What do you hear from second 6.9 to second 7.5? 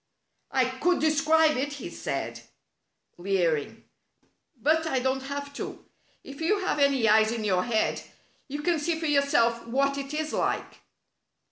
eyes in